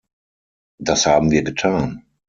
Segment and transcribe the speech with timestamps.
[0.79, 2.01] Das haben wir getan.